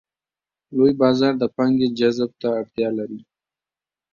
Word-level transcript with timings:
لوی 0.75 0.91
بازار 1.01 1.33
د 1.39 1.43
پانګې 1.55 1.87
جذب 1.99 2.31
ته 2.41 2.47
اړتیا 2.59 2.89
لري. 2.97 3.19